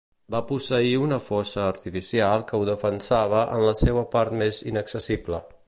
Va 0.35 0.39
posseir 0.51 0.93
una 1.01 1.19
fossa 1.25 1.65
artificial 1.73 2.47
que 2.51 2.61
ho 2.61 2.65
defensava 2.71 3.45
en 3.59 3.67
la 3.69 3.77
seua 3.83 4.07
part 4.17 4.35
més 4.43 4.63
inaccessible. 4.73 5.45